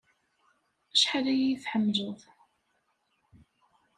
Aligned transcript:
Acḥal 0.93 1.25
ay 1.31 1.39
iyi-tḥemmleḍ? 1.41 2.19